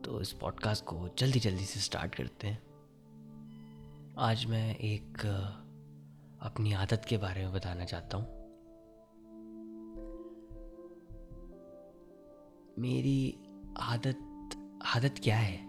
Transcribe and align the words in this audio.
तो 0.00 0.20
इस 0.20 0.32
पॉडकास्ट 0.32 0.84
को 0.84 1.08
जल्दी 1.18 1.40
जल्दी 1.40 1.64
से 1.64 1.80
स्टार्ट 1.80 2.14
करते 2.14 2.46
हैं। 2.46 2.62
आज 4.18 4.46
मैं 4.46 4.76
एक 4.76 5.18
अपनी 6.42 6.72
आदत 6.72 7.02
के 7.08 7.16
बारे 7.16 7.44
में 7.44 7.52
बताना 7.52 7.84
चाहता 7.84 8.16
हूँ। 8.16 8.38
मेरी 12.78 13.38
आदत 13.80 14.18
आदत 14.96 15.14
क्या 15.24 15.36
है? 15.36 15.67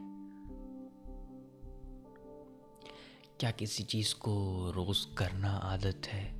क्या 3.40 3.52
किसी 3.52 3.84
चीज़ 3.84 4.16
को 4.16 4.32
रोज 4.76 4.98
करना 5.18 5.52
आदत 5.52 6.02
है? 6.08 6.34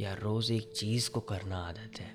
या 0.00 0.14
रोज 0.14 0.50
एक 0.50 0.72
चीज़ 0.72 1.10
को 1.10 1.20
करना 1.20 1.56
आदत 1.58 2.00
है? 2.00 2.12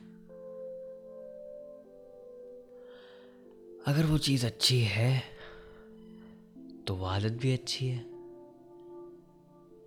अगर 3.88 4.06
वो 4.06 4.18
चीज़ 4.18 4.46
अच्छी 4.46 4.80
है 4.80 5.24
तो 6.88 6.96
वो 6.96 7.06
आदत 7.06 7.32
भी 7.32 7.54
अच्छी 7.54 7.88
है। 7.88 8.06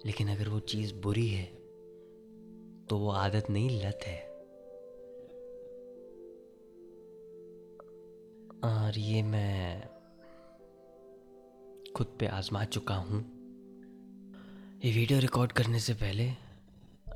लेकिन 0.07 0.29
अगर 0.29 0.49
वो 0.49 0.61
चीज़ 0.61 0.95
बुरी 0.95 1.29
है 1.29 1.47
तो 2.87 2.99
वो 2.99 3.11
आदत 3.11 3.47
नहीं, 3.51 3.81
लत 3.81 4.01
है। 4.03 4.21
और 8.65 8.99
ये 8.99 9.23
मैं 9.23 9.95
खुद 11.97 12.16
पे 12.20 12.27
आजमा 12.27 12.64
चुका 12.64 12.94
हूँ। 12.94 13.25
ये 14.84 14.92
वीडियो 14.92 15.19
रिकॉर्ड 15.19 15.52
करने 15.52 15.80
से 15.80 15.94
पहले 15.94 16.33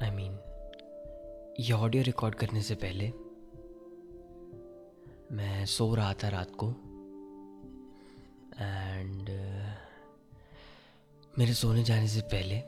आई 0.03 0.11
I 0.11 0.13
मीन 0.13 0.33
mean, 0.33 0.41
ये 1.61 1.73
ऑडियो 1.73 2.03
रिकॉर्ड 2.03 2.35
करने 2.35 2.63
से 2.63 2.75
पहले 2.75 3.13
मैं 5.33 5.67
सो 5.67 5.95
रहा 5.95 6.15
था 6.15 6.29
रात 6.29 6.53
को 6.65 6.75
एंड 8.59 9.23
uh, 9.23 9.73
मेरे 11.39 11.55
सोने 11.55 11.85
जाने 11.85 12.09
से 12.09 12.21
पहले 12.21 12.63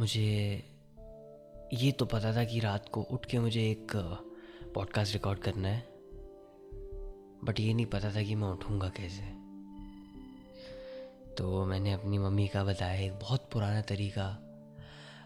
मुझे 0.00 0.64
ये 1.72 1.92
तो 1.92 2.04
पता 2.04 2.36
था 2.36 2.44
कि 2.44 2.60
रात 2.60 2.88
को 2.88 3.02
उठ 3.02 3.26
के 3.26 3.38
मुझे 3.38 3.70
एक 3.70 3.86
पॉडकास्ट 4.74 5.08
uh, 5.08 5.14
रिकॉर्ड 5.14 5.38
करना 5.38 5.68
है 5.68 5.84
बट 7.44 7.60
ये 7.60 7.74
नहीं 7.74 7.86
पता 7.86 8.14
था 8.14 8.22
कि 8.22 8.34
मैं 8.34 8.48
उठूँगा 8.48 8.88
कैसे। 8.88 9.41
तो 11.38 11.64
मैंने 11.64 11.92
अपनी 11.92 12.18
मम्मी 12.18 12.48
का 12.48 12.64
बताया 12.64 13.00
एक 13.00 13.12
बहुत 13.12 13.48
पुराना 13.52 13.80
तरीका 13.80 14.24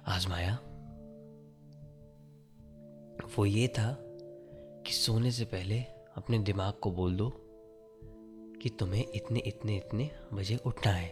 आजमाया। 0.06 0.58
वो 3.38 3.46
ये 3.46 3.68
था 3.68 3.96
कि 4.86 4.92
सोने 4.92 5.30
से 5.30 5.44
पहले 5.44 5.78
अपने 6.16 6.38
दिमाग 6.38 6.72
को 6.72 6.90
बोल 6.90 7.16
दो 7.16 7.32
कि 8.62 8.68
तुम्हें 8.68 9.04
इतने 9.14 9.38
इतने 9.38 9.76
इतने 9.76 10.10
बजे 10.34 10.56
उठना 10.56 10.92
है। 10.92 11.08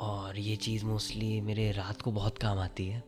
और 0.00 0.38
ये 0.38 0.56
चीज़ 0.56 0.84
मोस्टली 0.84 1.40
मेरे 1.40 1.70
रात 1.72 2.02
को 2.02 2.12
बहुत 2.12 2.38
काम 2.38 2.58
आती 2.58 2.86
है, 2.86 3.02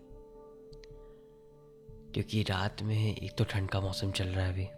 क्योंकि 2.14 2.42
रात 2.42 2.82
में 2.82 3.16
एक 3.16 3.36
तो 3.38 3.44
ठंड 3.44 3.68
का 3.68 3.80
मौसम 3.80 4.10
चल 4.10 4.28
रहा 4.28 4.46
है 4.46 4.52
अभी। 4.52 4.68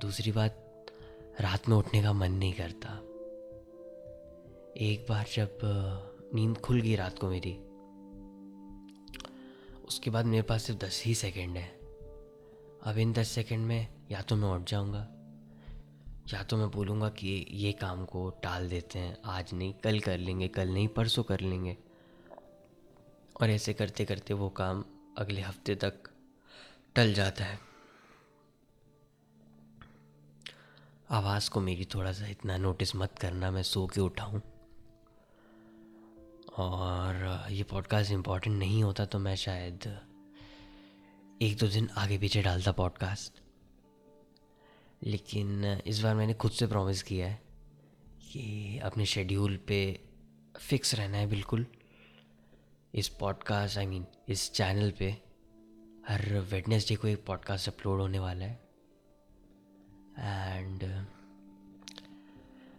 दूसरी 0.00 0.32
बात, 0.32 0.86
रात 1.40 1.68
में 1.68 1.76
उठने 1.76 2.02
का 2.02 2.12
मन 2.12 2.32
नहीं 2.32 2.52
करता। 2.52 3.00
एक 4.72 5.04
बार 5.08 5.26
जब 5.34 5.58
नींद 6.34 6.56
खुल 6.58 6.80
गई 6.80 6.94
रात 6.96 7.18
को 7.18 7.28
मेरी, 7.30 7.52
उसके 9.86 10.10
बाद 10.10 10.26
मेरे 10.26 10.42
पास 10.42 10.62
सिर्फ़ 10.62 10.78
दस 10.80 11.02
ही 11.06 11.14
सेकंड 11.14 11.56
है। 11.56 11.66
अब 12.82 12.98
इन 12.98 13.12
दस 13.12 13.28
सेकंड 13.28 13.66
में 13.66 13.86
या 14.10 14.20
तो 14.22 14.36
मैं 14.36 14.48
उठ 14.48 14.70
जाऊँगा, 14.70 15.00
या 16.32 16.42
तो 16.42 16.56
मैं 16.56 16.70
बोलूँगा 16.70 17.08
कि 17.08 17.34
ये 17.52 17.72
काम 17.72 18.04
को 18.04 18.28
टाल 18.42 18.68
देते 18.68 18.98
हैं, 18.98 19.16
आज 19.24 19.52
नहीं, 19.54 19.74
कल 19.74 19.98
कर 20.00 20.18
लेंगे, 20.18 20.48
कल 20.48 20.68
नहीं, 20.68 20.88
परसों 20.88 21.22
कर 21.22 21.40
लेंगे। 21.40 21.76
और 23.40 23.50
ऐसे 23.50 23.72
करते 23.72 24.04
करते 24.04 24.34
वो 24.34 24.48
काम 24.50 24.84
अगले 25.18 25.40
हफ़्ते 25.40 25.74
तक 25.74 26.08
टल 26.96 27.12
जाता 27.14 27.44
है। 27.44 27.58
आवाज़ 31.10 31.50
को 31.50 31.60
मेरी 31.60 31.84
थोड़ा 31.84 32.12
सा 32.12 32.26
इतना 32.26 32.56
नोटिस 32.56 32.96
मत 32.96 33.18
करना, 33.18 33.50
मैं 33.50 33.62
सो 33.62 33.86
के 33.86 34.00
उठा 34.00 34.24
हूँ 34.24 34.42
और 36.56 37.46
ये 37.50 37.62
पॉडकास्ट 37.62 38.10
इंपॉर्टेंट 38.10 38.58
नहीं 38.58 38.82
होता 38.82 39.04
तो 39.04 39.18
मैं 39.18 39.36
शायद 39.36 40.00
एक 41.42 41.56
दो 41.56 41.68
दिन 41.68 41.88
आगे 41.96 42.18
पीछे 42.18 42.42
डालता 42.42 42.72
पॉडकास्ट 42.72 43.32
लेकिन 45.02 45.64
इस 45.86 46.00
बार 46.00 46.14
मैंने 46.14 46.34
खुद 46.34 46.50
से 46.50 46.66
प्रॉमिस 46.66 47.02
किया 47.02 47.28
है 47.28 47.42
कि 48.32 48.78
अपने 48.78 49.06
शेड्यूल 49.06 49.56
पे 49.56 50.00
फिक्स 50.56 50.94
रहना 50.94 51.18
है 51.18 51.26
बिल्कुल। 51.26 51.66
इस 52.94 53.08
पॉडकास्ट 53.08 53.78
आई 53.78 53.86
मीन 53.86 54.06
इस 54.28 54.52
चैनल 54.52 54.90
पे 54.90 55.22
हर 56.08 56.38
वेडनेसडे 56.38 56.96
को 56.96 57.08
एक 57.08 57.24
पॉडकास्ट 57.26 57.68
अपलोड 57.68 58.00
होने 58.00 58.18
वाला 58.18 58.44
है। 58.44 58.60
एंड 60.18 60.84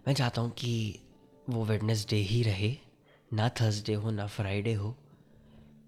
मैं 0.08 0.14
चाहता 0.14 0.42
हूँ 0.42 0.52
कि 0.52 1.02
वो 1.50 1.66
वेडनेसडे 1.66 2.16
ही 2.16 2.44
रहे। 2.44 2.78
ना 3.34 3.48
थर्सडे 3.50 3.94
हो, 3.94 4.12
ना 4.12 4.26
फ्राइडे 4.28 4.74
हो 4.74 4.96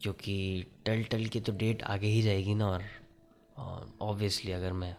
क्योंकि 0.01 0.65
टल 0.85 1.03
टल 1.03 1.25
की 1.25 1.39
तो 1.39 1.51
डेट 1.51 1.83
आगे 1.83 2.07
ही 2.07 2.21
जाएगी 2.21 2.55
ना 2.55 2.67
और 2.67 2.83
ऑब्वियसली 4.01 4.51
अगर 4.51 4.73
मैं 4.73 4.95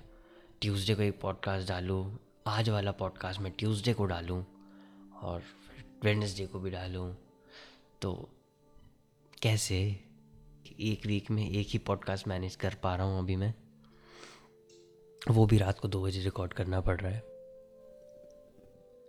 ट्यूसडे 0.60 0.94
को 0.94 1.02
एक 1.02 1.20
पॉडकास्ट 1.20 1.68
डालूँ, 1.68 2.18
आज 2.46 2.68
वाला 2.68 2.92
पॉडकास्ट 2.92 3.40
मैं 3.40 3.52
ट्यूसडे 3.52 3.92
को 3.92 4.04
डालूँ 4.04 4.44
और 5.22 5.42
वेडनेसडे 6.04 6.46
को 6.46 6.60
भी 6.60 6.70
डालूँ 6.70 7.16
तो 8.02 8.14
कैसे 9.42 9.78
एक 10.80 11.06
वीक 11.06 11.30
में 11.30 11.48
एक 11.50 11.66
ही 11.70 11.78
पॉडकास्ट 11.78 12.28
मैनेज 12.28 12.56
कर 12.56 12.74
पा 12.74 12.96
रहा 12.96 13.06
हूँ 13.06 13.18
अभी 13.18 13.36
मैं? 13.36 13.54
वो 15.30 15.46
भी 15.46 15.58
रात 15.58 15.78
को 15.78 15.88
दो 15.88 16.02
बजे 16.02 16.22
रिकॉर्ड 16.22 16.52
करना 16.52 16.80
पड़ 16.80 17.00
रहा 17.00 17.12
है। 17.12 17.22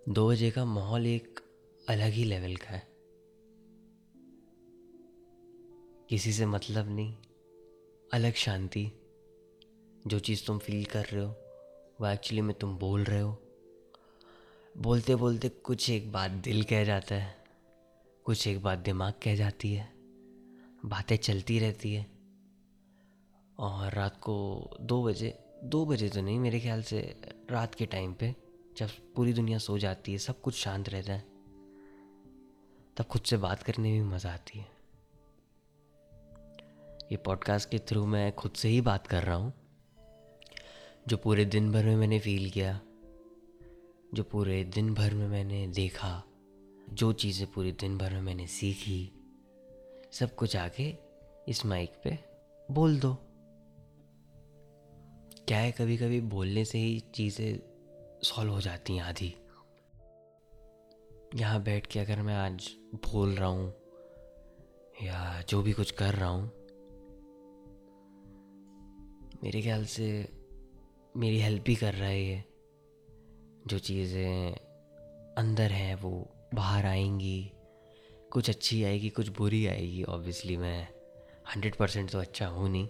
दो 0.10 0.30
बजे 0.30 0.52
का 0.52 0.66
माहौल 0.66 1.06
एक 1.06 1.40
अलग 1.90 2.12
ही 2.12 2.24
लेवल 2.24 2.56
का 2.56 2.76
है। 2.76 2.97
किसी 6.10 6.34
से 6.34 6.46
मतलब 6.46 6.90
नहीं। 6.90 7.16
अलग 8.14 8.34
शांति। 8.34 8.92
जो 10.08 10.20
चीज़ 10.20 10.46
तुम 10.46 10.58
फील 10.58 10.86
कर 10.86 11.06
रहे 11.06 11.24
हो, 11.24 11.32
वो 12.02 12.08
एक्चुअली 12.08 12.42
में 12.42 12.56
तुम 12.58 12.78
बोल 12.78 13.04
रहे 13.04 13.20
हो। 13.20 13.38
बोलते 14.78 15.16
बोलते 15.16 15.50
कुछ 15.50 15.90
एक 15.90 16.12
बात 16.12 16.32
दिल 16.32 16.64
कह 16.64 16.84
जाता 16.84 17.16
है, 17.16 17.44
कुछ 18.26 18.48
एक 18.48 18.62
बात 18.64 18.80
दिमाग 18.80 19.14
कह 19.24 19.36
जाती 19.36 19.74
है, 19.74 19.90
बातें 20.86 21.18
चलती 21.18 21.60
रहती 21.60 21.94
है। 21.94 22.06
और 23.60 23.94
रात 23.94 24.18
को 24.18 24.70
दो 24.82 25.04
बजे 25.04 25.38
दो 25.64 25.86
बजे 25.86 26.10
तो 26.10 26.22
नहीं 26.22 26.40
मेरे 26.40 26.60
ख्याल 26.60 26.82
से, 26.84 27.16
रात 27.52 27.76
के 27.76 27.86
टाइम 27.86 28.14
पे 28.14 28.36
जब 28.78 28.90
पूरी 29.16 29.34
दुनिया 29.34 29.58
सो 29.58 29.78
जाती 29.78 30.12
है, 30.12 30.18
सब 30.18 30.42
कुछ 30.42 30.56
शांत 30.56 30.90
रहता 30.90 31.14
है, 31.14 31.24
तब 32.98 33.04
खुद 33.04 33.22
से 33.22 33.38
बात 33.38 33.64
करने 33.64 34.02
में 34.02 34.10
मज़ा 34.10 34.34
आती 34.34 34.60
है। 34.60 34.77
ये 37.12 37.18
पॉडकास्ट 37.18 37.70
के 37.70 37.80
थ्रू 37.80 38.06
मैं 38.06 38.32
खुद 38.32 38.52
से 38.52 38.70
ही 38.70 38.82
बात 38.82 39.08
कर 39.08 39.24
रहा 39.24 39.36
हूँ, 39.36 39.54
जो 41.08 41.18
पूरे 41.18 41.46
दिन 41.46 41.72
भर 41.72 41.84
में 41.84 41.96
मैंने 41.96 42.20
फील 42.20 42.50
किया, 42.50 42.80
जो 44.14 44.24
पूरे 44.24 44.64
दिन 44.64 44.94
भर 44.94 45.14
में 45.14 45.28
मैंने 45.28 45.68
देखा, 45.68 46.24
जो 46.90 47.14
चीज़ें 47.14 47.48
पूरे 47.52 47.72
दिन 47.72 47.98
भर 47.98 48.14
में 48.14 48.22
मैंने 48.22 48.48
सीखी, 48.48 49.12
सब 50.12 50.36
कुछ 50.36 50.56
आके 50.56 50.94
इस 51.48 51.66
माइक 51.66 51.94
पे 52.04 52.18
बोल 52.72 53.00
दो। 53.00 53.14
क्या 55.48 55.58
है 55.58 55.72
कभी 55.72 55.98
कभी 55.98 56.22
बोलने 56.22 56.66
से 56.66 56.78
ही 56.78 57.00
चीज़ें 57.00 57.60
सॉल्व 58.24 58.52
हो 58.52 58.62
जाती 58.62 58.96
हैं 58.96 59.04
आधी। 59.04 59.36
यहाँ 61.36 61.64
बैठ 61.64 61.88
के 61.88 62.00
अगर 62.00 62.22
मैं 62.22 62.36
आज 62.36 62.70
बोल 62.94 63.36
रहा 63.36 63.50
हूँ, 63.50 63.74
या 65.04 65.44
जो 65.50 65.62
भी 65.62 65.74
कुछ 65.74 65.92
कर 65.92 66.14
रहा 66.14 66.30
हूँ 66.30 66.52
मेरे 69.44 69.62
ख्याल 69.62 69.86
से 69.86 70.30
मेरी 71.18 71.40
हेल्प 71.40 71.64
ही 71.68 71.76
कर 71.76 71.94
रहा 71.94 72.10
है 72.10 72.24
ये। 72.24 72.44
जो 73.68 73.80
चीज़ें 73.80 74.56
अंदर 75.38 75.72
हैं, 75.72 75.96
वो 75.96 76.32
बाहर 76.54 76.86
आएँगी। 76.86 77.52
कुछ 78.32 78.50
अच्छी 78.50 78.84
आएगी, 78.84 79.10
कुछ 79.10 79.30
बुरी 79.30 79.68
आएगी। 79.68 80.04
ऑब्वियसली 80.04 80.58
मैं 80.58 80.88
हंड्रेड 81.56 81.76
परसेंट 81.76 82.12
तो 82.12 82.20
अच्छा 82.20 82.48
हूँ 82.48 82.70
नहीं। 82.70 82.88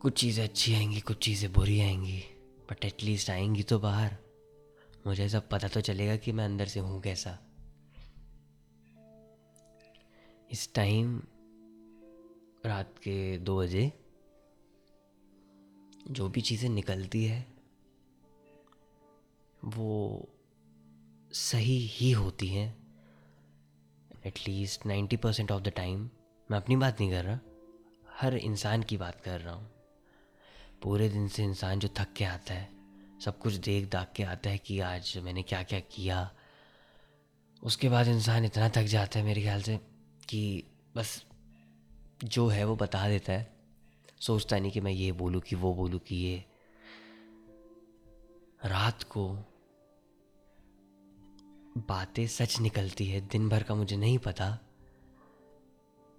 कुछ 0.00 0.20
चीज़ें 0.20 0.44
अच्छी 0.44 0.74
आएँगी, 0.74 1.00
कुछ 1.00 1.18
चीज़ें 1.18 1.52
बुरी 1.52 1.80
आएँगी। 1.80 2.22
बट 2.70 2.84
एटलीस्ट 2.84 3.30
आएँगी 3.30 3.62
तो 3.62 3.78
बाहर। 3.78 4.16
मुझे 5.06 5.28
सब 5.28 5.48
पता 5.48 5.68
तो 5.68 5.80
चलेगा 5.80 6.16
कि 6.16 6.32
मैं 6.32 6.44
अंदर 6.44 6.66
से 6.66 6.80
हूँ 6.80 7.00
कैसा। 7.00 7.38
इस 10.50 10.74
टाइम 10.74 11.22
रात 12.66 12.94
के 12.98 13.38
दो 13.38 13.58
बजे 13.58 14.07
जो 16.10 16.28
भी 16.28 16.40
चीज़ें 16.40 16.68
निकलती 16.70 17.24
है, 17.24 17.46
वो 19.64 20.28
सही 21.32 21.78
ही 21.78 22.10
होती 22.12 22.48
हैं 22.48 22.76
at least 24.26 24.86
ninety 24.86 25.16
percent 25.16 25.52
of 25.52 25.62
the 25.62 25.68
time 25.68 26.08
मैं 26.50 26.58
अपनी 26.58 26.76
बात 26.76 27.00
नहीं 27.00 27.10
कर 27.10 27.24
रहा, 27.24 27.38
हर 28.20 28.36
इंसान 28.36 28.82
की 28.82 28.96
बात 28.96 29.20
कर 29.20 29.40
रहा 29.40 29.54
हूँ। 29.54 29.70
पूरे 30.82 31.08
दिन 31.08 31.28
से 31.28 31.44
इंसान 31.44 31.78
जो 31.78 31.88
थक 31.88 32.12
के 32.16 32.24
आता 32.24 32.54
है, 32.54 32.68
सब 33.24 33.38
कुछ 33.38 33.54
देख 33.54 33.90
दाख 33.90 34.12
के 34.16 34.22
आता 34.22 34.50
है 34.50 34.58
कि 34.58 34.80
आज 34.80 35.18
मैंने 35.18 35.42
क्या 35.42 35.62
क्या 35.62 35.80
किया। 35.80 36.30
उसके 37.62 37.88
बाद 37.88 38.08
इंसान 38.08 38.44
इतना 38.44 38.68
थक 38.68 38.84
जाता 38.84 39.18
है 39.18 39.24
मेरे 39.24 39.42
ख्याल 39.42 39.62
से 39.62 39.76
कि 40.28 40.64
बस 40.96 41.24
जो 42.24 42.46
है 42.48 42.64
वो 42.64 42.76
बता 42.76 43.08
देता 43.08 43.32
है। 43.32 43.57
सोचता 44.20 44.58
नहीं 44.58 44.70
कि 44.72 44.80
मैं 44.80 44.92
ये 44.92 45.12
बोलूँ 45.12 45.40
कि 45.40 45.56
वो 45.56 45.74
बोलूँ 45.74 46.00
कि 46.00 46.16
ये। 46.16 46.44
रात 48.64 49.02
को 49.02 49.28
बातें 51.78 52.26
सच 52.26 52.60
निकलती 52.60 53.06
है, 53.06 53.20
दिन 53.20 53.48
भर 53.48 53.62
का 53.62 53.74
मुझे 53.74 53.96
नहीं 53.96 54.18
पता 54.18 54.58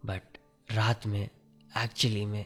बट 0.05 0.37
रात 0.71 1.05
में 1.07 1.29
एक्चुअली 1.77 2.25
में 2.25 2.45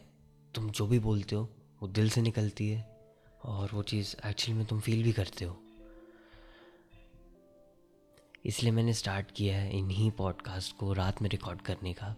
तुम 0.56 0.70
जो 0.70 0.88
भी 0.88 1.00
बोलते 1.00 1.36
हो, 1.36 1.50
वो 1.82 1.88
दिल 1.88 2.10
से 2.10 2.22
निकलती 2.22 2.70
है 2.70 3.12
और 3.44 3.70
वो 3.74 3.84
चीज़ 3.84 4.16
एक्चुअली 4.28 4.58
में 4.58 4.68
तुम 4.68 4.80
फील 4.80 5.04
भी 5.04 5.12
करते 5.12 5.46
हो। 5.46 5.60
इसलिए 8.46 8.72
मैंने 8.72 8.94
स्टार्ट 8.94 9.32
किया 9.32 9.58
है 9.58 9.78
इन्हीं 9.78 10.12
पॉडकास्ट 10.12 10.78
को 10.78 10.94
रात 10.94 11.22
में 11.22 11.30
रिकॉर्ड 11.30 11.62
करने 11.62 11.94
का। 11.94 12.16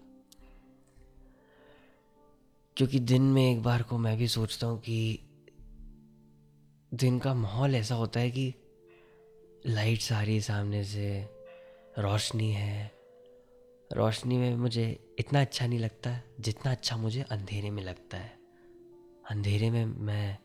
क्योंकि 2.77 2.99
दिन 2.99 3.21
में 3.21 3.51
एक 3.51 3.63
बार 3.63 3.81
को 3.81 3.97
मैं 3.97 4.17
भी 4.17 4.27
सोचता 4.27 4.67
हूँ 4.67 4.79
कि 4.79 5.19
दिन 6.93 7.19
का 7.19 7.33
माहौल 7.33 7.75
ऐसा 7.75 7.95
होता 7.95 8.19
है 8.19 8.31
कि 8.31 8.53
लाइट्स 9.65 10.11
आ 10.11 10.21
रही 10.21 10.41
सामने 10.41 10.83
से, 10.83 11.29
रोशनी 11.99 12.51
है। 12.51 12.91
रोशनी 13.93 14.37
में 14.37 14.55
मुझे 14.55 15.15
इतना 15.19 15.41
अच्छा 15.41 15.67
नहीं 15.67 15.79
लगता, 15.79 16.21
जितना 16.39 16.71
अच्छा 16.71 16.97
मुझे 16.97 17.21
अंधेरे 17.21 17.69
में 17.69 17.83
लगता 17.83 18.17
है। 18.17 18.39
अंधेरे 19.29 19.69
में 19.69 19.85
मैं, 19.85 20.37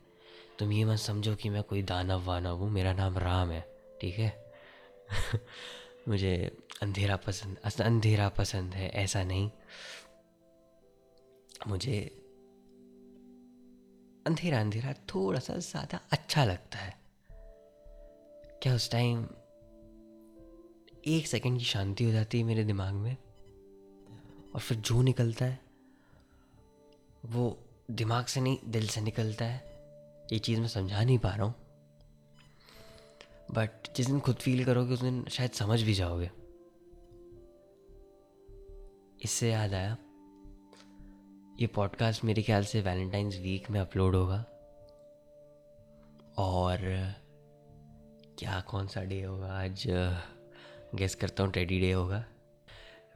तुम 0.59 0.71
ये 0.71 0.85
मत 0.85 0.97
समझो 0.97 1.35
कि 1.35 1.49
मैं 1.49 1.63
कोई 1.63 1.81
दानव 1.81 2.25
वानव 2.25 2.55
हूँ, 2.55 2.71
मेरा 2.71 2.93
नाम 2.93 3.17
राम 3.17 3.51
है, 3.51 3.65
ठीक 4.01 4.19
है? 4.19 4.53
मुझे 6.07 6.57
अंधेरा 6.81 7.15
पसंद 7.15 7.57
अंधेरा 7.81 8.29
पसंद 8.29 8.73
है, 8.73 8.89
ऐसा 8.89 9.23
नहीं। 9.23 9.51
मुझे 11.67 12.20
अंधेरा 14.27 14.59
अंधेरा 14.59 14.93
थोड़ा 14.93 15.39
सा 15.39 15.57
ज़्यादा 15.57 15.99
अच्छा 16.11 16.45
लगता 16.45 16.77
है। 16.77 16.99
क्या 18.61 18.75
उस 18.75 18.91
टाइम 18.91 19.27
एक 21.07 21.27
सेकंड 21.27 21.59
की 21.59 21.65
शांति 21.65 22.03
हो 22.03 22.11
जाती 22.11 22.37
है 22.37 22.43
मेरे 22.43 22.63
दिमाग 22.63 22.93
में? 22.93 23.17
और 24.55 24.61
फिर 24.61 24.77
जो 24.77 25.01
निकलता 25.01 25.45
है, 25.45 25.59
वो 27.25 27.59
दिमाग 27.91 28.25
से 28.25 28.41
नहीं, 28.41 28.57
दिल 28.65 28.87
से 28.87 29.01
निकलता 29.01 29.45
है। 29.45 29.57
ये 30.33 30.39
चीज़ 30.39 30.59
मैं 30.59 30.67
समझा 30.67 31.03
नहीं 31.03 31.19
पा 31.19 31.35
रहा 31.35 31.45
हूँ। 31.45 31.55
बट 33.51 33.95
जिस 33.95 34.07
दिन 34.07 34.19
खुद 34.19 34.35
फील 34.35 34.65
करोगे, 34.65 34.93
उस 34.93 35.01
दिन 35.01 35.25
शायद 35.29 35.51
समझ 35.51 35.81
भी 35.81 35.93
जाओगे। 35.93 36.31
इससे 39.23 39.51
याद 39.51 39.73
आया 39.73 39.97
ये 41.61 41.67
पॉडकास्ट 41.67 42.23
मेरे 42.23 42.41
ख्याल 42.41 42.63
से 42.63 42.81
वैलेंटाइंस 42.81 43.37
वीक 43.37 43.69
में 43.69 43.79
अपलोड 43.79 44.15
होगा। 44.15 44.45
और, 46.37 46.77
क्या 48.39 48.61
कौन 48.61 48.87
सा 48.87 49.03
डे 49.03 49.21
होगा? 49.21 49.53
आज 49.53 49.83
गेस 50.95 51.15
करता 51.15 51.43
हूँ 51.43 51.51
टेडी 51.51 51.79
डे 51.79 51.91
होगा। 51.91 52.25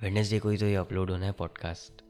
वेडनेसडे 0.01 0.39
को 0.39 0.50
ही 0.50 0.57
तो 0.57 0.65
ये 0.65 0.75
अपलोड 0.75 1.12
होना 1.12 1.25
है 1.25 1.31
पॉडकास्ट 1.31 2.03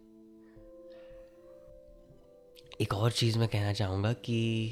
एक 2.82 2.94
और 2.94 3.12
चीज़ 3.12 3.40
मैं 3.40 3.48
कहना 3.48 3.74
चाहूँगा 3.74 4.14
कि 4.14 4.70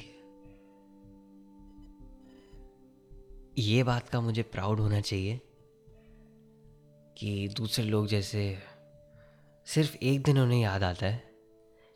ये 3.57 3.83
बात 3.83 4.09
का 4.09 4.21
मुझे 4.21 4.43
प्राउड 4.43 4.79
होना 4.79 5.01
चाहिए 5.01 5.41
कि 7.17 7.47
दूसरे 7.47 7.85
लोग 7.85 8.07
जैसे 8.07 8.59
सिर्फ़ 9.65 9.97
एक 9.97 10.23
दिन 10.23 10.39
उन्हें 10.39 10.61
याद 10.61 10.83
आता 10.83 11.05
है। 11.05 11.32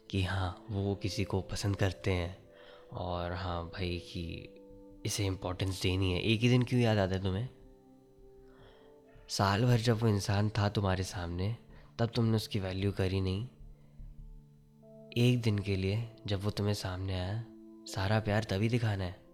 कि 0.10 0.24
हाँ 0.24 0.66
वो 0.70 0.96
किसी 0.96 1.24
को 1.24 1.42
पसंद 1.42 1.76
करते 1.76 2.12
हैं। 2.12 2.48
और 2.94 3.32
हाँ 3.32 3.66
भाई 3.66 4.00
कि 4.00 4.54
इसे 5.06 5.26
इम्पोर्टेंस 5.26 5.82
देनी 5.82 6.14
है। 6.14 6.22
एक 6.22 6.40
ही 6.40 6.50
दिन 6.50 6.64
क्यों 6.64 6.82
याद 6.82 6.98
आता 6.98 7.16
है 7.16 7.24
तुम्हें? 7.24 7.50
साल 9.28 9.66
भर 9.66 9.78
जब 9.78 10.02
वो 10.02 10.08
इंसान 10.08 10.50
था 10.50 10.70
तुम्हारे 10.70 11.04
सामने, 11.04 11.58
तब 12.00 12.06
तुमने 12.06 12.36
उसकी 12.36 12.60
वैल्यू 12.60 12.92
करी 12.92 13.22
नहीं। 13.22 13.48
एक 15.18 15.42
दिन 15.42 15.60
के 15.60 15.76
लिए 15.76 16.10
जब 16.28 16.44
वो 16.44 16.52
तुम्हें 16.52 16.74
सामने 16.74 17.14
आया, 17.14 17.46
सारा 17.88 18.20
प्यार 18.20 18.44
तभी 18.44 18.70
दिखाना 18.70 19.04
है। 19.04 19.28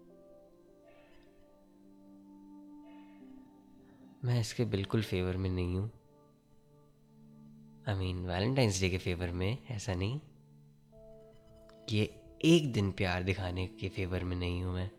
मैं 4.24 4.40
इसके 4.40 4.66
बिल्कुल 4.66 5.02
फेवर 5.02 5.38
में 5.38 5.50
नहीं 5.50 5.76
हूँ। 5.76 5.92
आई 7.88 7.96
मीन 7.96 8.26
वैलेंटाइंस 8.26 8.82
डे 8.82 8.90
के 8.90 8.98
फेवर 8.98 9.32
में, 9.32 9.68
ऐसा 9.68 9.96
नहीं। 9.96 10.20
ये 11.92 12.22
एक 12.46 12.74
दिन 12.74 12.92
प्यार 12.92 13.24
दिखाने 13.24 13.68
के 13.68 13.90
फेवर 13.90 14.24
में 14.24 14.36
नहीं 14.36 14.64
हूँ 14.64 14.74
मैं। 14.74 14.92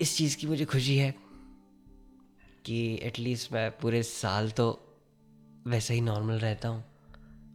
इस 0.00 0.16
चीज़ 0.16 0.36
की 0.36 0.46
मुझे 0.46 0.64
खुशी 0.64 0.96
है 0.96 1.14
कि 2.64 3.00
एटलीस्ट 3.02 3.52
मैं 3.52 3.70
पूरे 3.70 4.02
साल 4.02 4.50
तो 4.50 4.80
वैसे 5.66 5.94
ही 5.94 6.00
नॉर्मल 6.00 6.34
रहता 6.34 6.68
हूँ 6.68 6.84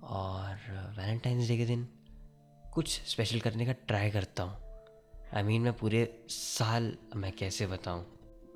और 0.03 0.55
वैलेंटाइंस 0.97 1.47
डे 1.47 1.57
के 1.57 1.65
दिन 1.65 1.87
कुछ 2.73 3.01
स्पेशल 3.01 3.39
करने 3.39 3.65
का 3.65 3.71
ट्राई 3.71 4.11
करता 4.11 4.43
हूँ। 4.43 4.55
आई 5.33 5.43
I 5.43 5.45
मीन 5.45 5.51
mean, 5.51 5.63
मैं 5.63 5.73
पूरे 5.73 6.25
साल 6.29 6.97
मैं 7.15 7.31
कैसे 7.31 7.67
बताऊँ? 7.67 8.05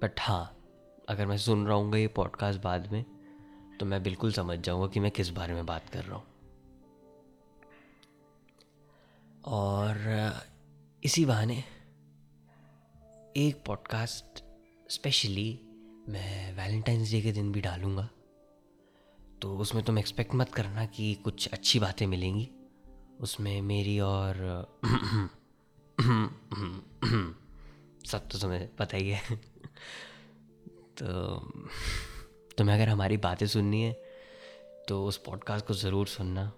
बट 0.01 0.11
हाँ 0.19 0.57
अगर 1.09 1.25
मैं 1.25 1.37
सुन 1.37 1.65
रहा 1.65 1.75
हूँ 1.75 1.95
ये 1.95 2.07
पॉडकास्ट 2.07 2.61
बाद 2.61 2.91
में 2.91 3.05
तो 3.79 3.85
मैं 3.85 4.03
बिल्कुल 4.03 4.31
समझ 4.31 4.59
जाऊँगा 4.59 4.87
कि 4.87 4.99
मैं 4.99 5.11
किस 5.11 5.29
बारे 5.29 5.53
में 5.53 5.65
बात 5.65 5.89
कर 5.89 6.03
रहा 6.03 6.15
हूँ। 6.15 6.32
और 9.45 9.97
इसी 11.03 11.25
बहाने 11.25 11.63
एक 13.37 13.63
पॉडकास्ट 13.65 14.43
स्पेशली 14.89 15.59
मैं 16.09 16.53
वैलेंटाइंस 16.53 17.11
डे 17.11 17.21
के 17.21 17.31
दिन 17.31 17.51
भी 17.51 17.61
डालूँगा। 17.61 18.07
तो 19.41 19.57
उसमें 19.57 19.83
तुम 19.83 19.99
एक्सपेक्ट 19.99 20.35
मत 20.35 20.53
करना 20.53 20.85
कि 20.85 21.13
कुछ 21.15 21.47
अच्छी 21.47 21.79
बातें 21.79 22.05
मिलेंगी। 22.07 22.49
उसमें 23.19 23.61
मेरी 23.61 23.99
और, 23.99 24.35
सब 28.05 28.27
तो 28.27 28.39
तुम्हें 28.39 28.67
पता 28.75 28.97
ही 28.97 29.09
है। 29.09 29.35
तो 30.97 31.05
तुम्हें 32.57 32.75
अगर 32.75 32.89
हमारी 32.89 33.17
बातें 33.17 33.47
सुननी 33.47 33.81
है 33.81 33.93
तो 34.87 35.05
उस 35.05 35.17
पॉडकास्ट 35.17 35.65
को 35.67 35.73
ज़रूर 35.73 36.07
सुनना। 36.07 36.51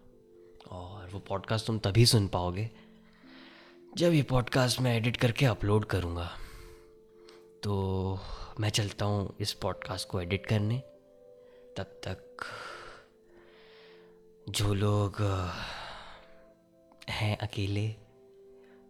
और 0.72 1.10
वो 1.10 1.20
पॉडकास्ट 1.20 1.68
तुम 1.68 1.80
तभी 1.80 2.06
सुन 2.06 2.28
पाओगे 2.28 2.70
जब 3.98 4.14
ये 4.14 4.22
पॉडकास्ट 4.24 4.80
मैं 4.82 4.96
एडिट 4.98 5.18
करके 5.18 5.46
अपलोड 5.46 5.86
करूँगा। 5.86 6.30
तो 7.64 8.20
मैं 8.60 8.70
चलता 8.70 9.06
हूँ 9.06 9.36
इस 9.40 9.54
पॉडकास्ट 9.54 10.10
को 10.10 10.22
एडिट 10.22 10.46
करने। 10.46 10.78
तब 11.78 12.00
तक 12.08 12.46
जो 14.50 14.74
लोग 14.74 15.22
हैं 17.10 17.38
अकेले, 17.38 17.88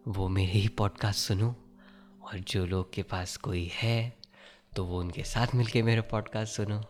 वो 0.08 0.28
मेरे 0.28 0.52
ही 0.52 0.68
पॉडकास्ट 0.68 1.20
सुनो। 1.20 1.54
और 2.22 2.38
जो 2.38 2.64
लोग 2.66 2.92
के 2.92 3.02
पास 3.02 3.36
कोई 3.36 3.70
है 3.74 4.16
तो 4.76 4.84
वो 4.84 4.98
उनके 5.00 5.22
साथ 5.22 5.54
मिलके 5.54 5.82
मेरे 5.82 6.00
पॉडकास्ट 6.00 6.56
सुनो। 6.56 6.80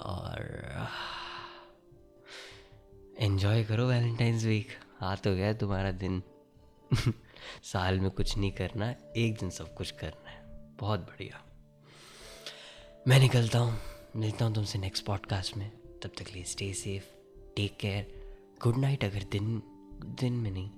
और 0.00 0.40
एंजॉय 3.20 3.64
करो 3.64 3.86
वैलेंटाइंस 3.86 4.44
वीक 4.44 4.68
आ 5.02 5.14
तो 5.14 5.34
गया 5.34 5.52
तुम्हारा 5.52 5.90
दिन. 5.90 6.22
साल 7.62 8.00
में 8.00 8.10
कुछ 8.10 8.38
नहीं 8.38 8.52
करना, 8.52 8.94
एक 9.16 9.34
दिन 9.34 9.50
सब 9.50 9.74
कुछ 9.74 9.90
करना 9.90 10.30
है. 10.30 10.42
बहुत 10.78 11.00
बढ़िया. 11.00 11.44
मैं 13.08 13.20
निकलता 13.20 13.58
हूँ. 13.58 13.78
मिलता 14.16 14.44
हूँ 14.44 14.54
तुमसे 14.54 14.78
नेक्स्ट 14.78 15.04
पॉडकास्ट 15.04 15.56
में. 15.56 15.70
तब 16.02 16.10
तक 16.18 16.24
लिए 16.34 16.44
stay 16.44 16.74
safe 16.74 17.04
take 17.56 17.76
care 17.76 18.34
good 18.62 18.76
night 18.76 19.04
अगर 19.04 19.22
दिन 19.22 19.62
दिन 20.20 20.32
में 20.32 20.50
नहीं. 20.50 20.70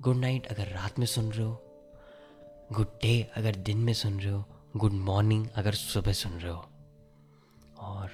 गुड 0.00 0.16
नाइट 0.16 0.46
अगर 0.46 0.66
रात 0.66 0.98
में 0.98 1.06
सुन 1.06 1.32
रहे 1.32 1.46
हो. 1.46 1.64
गुड 2.72 2.88
डे 3.02 3.30
अगर 3.34 3.54
दिन 3.54 3.78
में 3.78 3.92
सुन 3.92 4.20
रहे 4.20 4.32
हो. 4.32 4.44
गुड 4.76 4.92
मॉर्निंग 4.92 5.46
अगर 5.54 5.72
सुबह 5.72 6.12
सुन 6.12 6.32
रहे 6.32 6.52
हो. 6.52 6.68
और 7.78 8.10